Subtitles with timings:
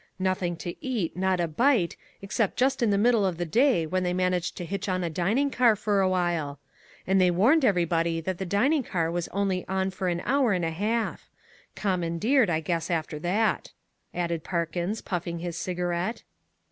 [0.17, 4.01] Nothing to eat, not a bite, except just in the middle of the day when
[4.01, 6.59] they managed to hitch on a dining car for a while.
[7.05, 10.65] And they warned everybody that the dining car was only on for an hour and
[10.65, 11.29] a half.
[11.75, 13.73] Commandeered, I guess after that,"
[14.11, 16.23] added Parkins, puffing his cigarette.